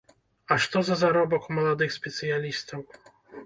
А 0.53 0.57
што 0.65 0.81
за 0.87 0.95
заробак 1.03 1.47
у 1.51 1.59
маладых 1.59 1.95
спецыялістаў! 1.99 2.79